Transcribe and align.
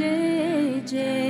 J 0.00 0.80
J. 0.86 1.29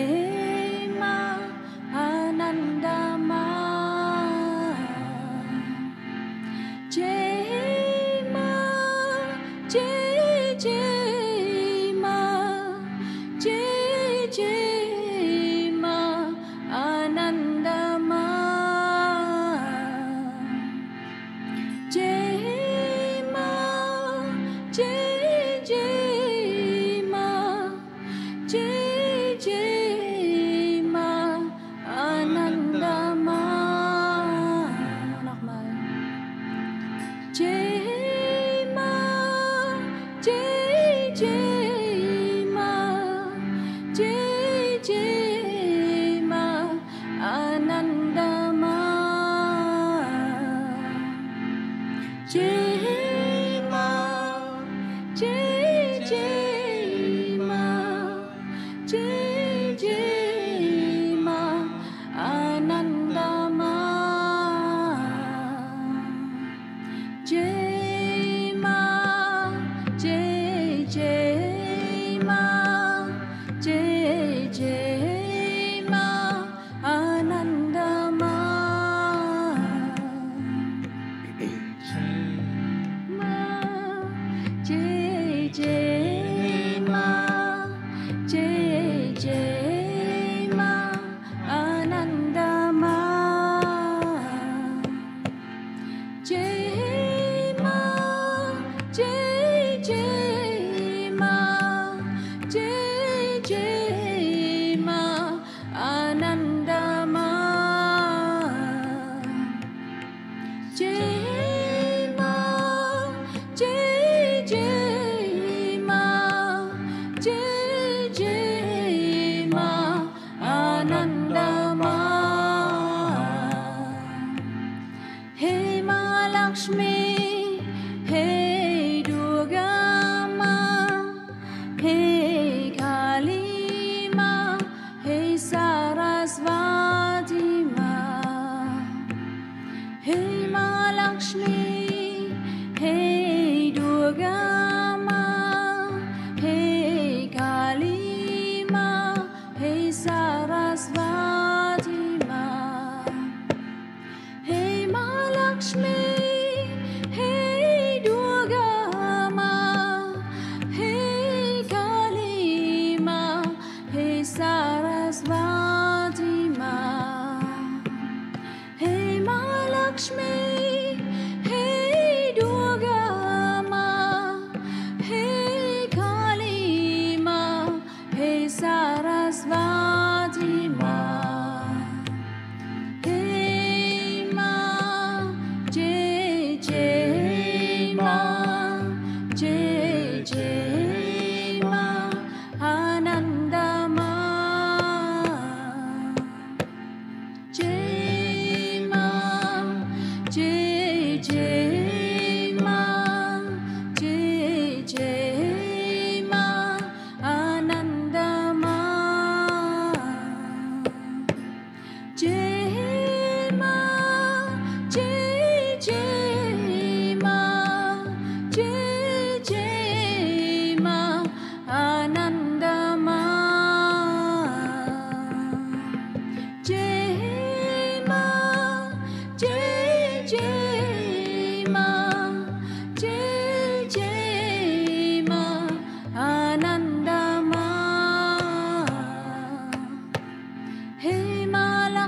Jesus. 52.31 53.00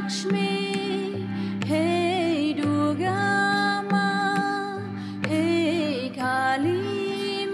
Lakshmi, 0.03 1.29
hey 1.65 2.53
Durga 2.55 3.85
Ma, 3.89 4.81
hey 5.29 6.11
Kali 6.11 7.47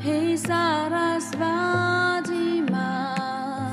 hey 0.00 0.36
Saraswati 0.36 1.40
Ma, 2.70 3.72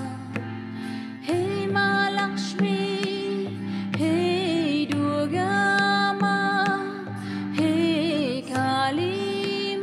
hey 1.21 1.67
Ma 1.67 2.09
Lakshmi, 2.09 2.81
hey 3.95 4.87
Durga 4.87 6.17
Ma, 6.19 6.65
hey 7.53 8.41
Kali 8.41 9.77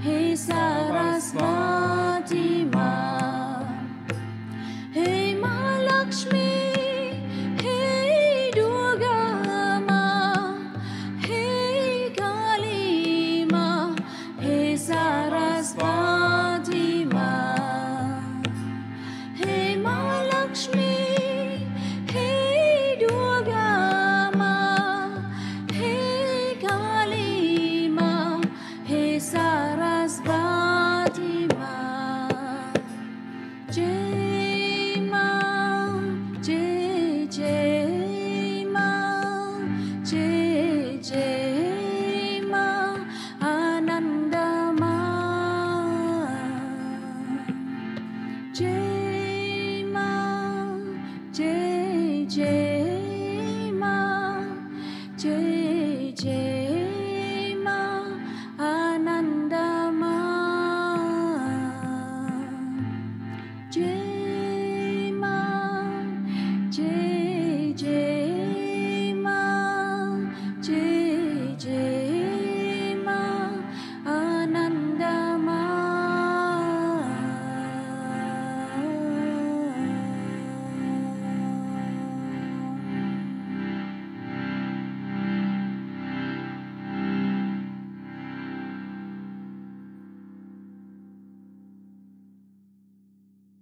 hey 0.00 0.34
Saraswati 0.34 1.66
Ma, 2.72 2.90
hey 4.94 5.34
Ma 5.34 5.78
Lakshmi. 5.90 6.51